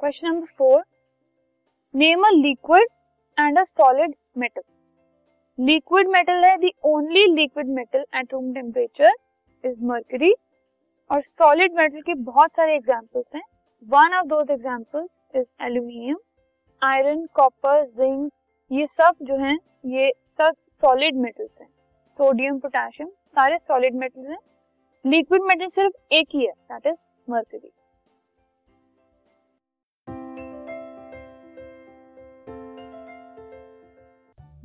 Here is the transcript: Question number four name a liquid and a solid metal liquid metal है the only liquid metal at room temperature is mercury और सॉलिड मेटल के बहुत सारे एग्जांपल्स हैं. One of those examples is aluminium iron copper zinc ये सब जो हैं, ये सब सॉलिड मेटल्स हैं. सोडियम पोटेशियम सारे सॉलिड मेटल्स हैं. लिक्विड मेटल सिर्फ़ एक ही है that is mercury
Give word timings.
Question 0.00 0.26
number 0.28 0.46
four 0.58 0.82
name 1.94 2.22
a 2.22 2.30
liquid 2.32 2.88
and 3.36 3.58
a 3.58 3.62
solid 3.64 4.14
metal 4.38 4.62
liquid 5.58 6.08
metal 6.08 6.44
है 6.44 6.56
the 6.58 6.72
only 6.84 7.24
liquid 7.34 7.68
metal 7.74 8.04
at 8.14 8.32
room 8.32 8.52
temperature 8.54 9.14
is 9.64 9.82
mercury 9.84 10.32
और 11.10 11.22
सॉलिड 11.22 11.74
मेटल 11.76 12.00
के 12.00 12.14
बहुत 12.24 12.50
सारे 12.50 12.74
एग्जांपल्स 12.74 13.24
हैं. 13.34 13.42
One 13.86 14.14
of 14.14 14.26
those 14.26 14.50
examples 14.50 15.22
is 15.36 15.46
aluminium 15.62 16.18
iron 16.82 17.24
copper 17.34 17.84
zinc 17.84 18.30
ये 18.70 18.86
सब 18.88 19.14
जो 19.22 19.36
हैं, 19.36 19.58
ये 19.86 20.12
सब 20.38 20.54
सॉलिड 20.82 21.16
मेटल्स 21.16 21.56
हैं. 21.60 21.68
सोडियम 22.18 22.58
पोटेशियम 22.58 23.08
सारे 23.08 23.58
सॉलिड 23.58 23.94
मेटल्स 23.94 24.28
हैं. 24.28 24.38
लिक्विड 25.04 25.42
मेटल 25.44 25.68
सिर्फ़ 25.70 26.14
एक 26.14 26.28
ही 26.34 26.46
है 26.46 26.52
that 26.52 26.86
is 26.86 27.06
mercury 27.30 27.70